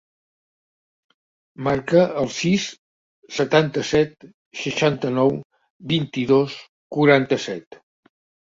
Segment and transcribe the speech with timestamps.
[1.67, 2.65] Marca el sis,
[3.37, 4.27] setanta-set,
[4.63, 5.39] seixanta-nou,
[5.95, 6.57] vint-i-dos,
[6.99, 7.83] quaranta-set.